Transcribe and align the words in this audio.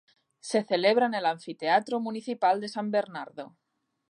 Se 0.39 0.63
celebra 0.63 1.05
en 1.05 1.13
el 1.13 1.27
Anfiteatro 1.27 1.99
Municipal 1.99 2.59
de 2.59 2.69
San 2.69 2.89
Bernardo. 2.89 3.55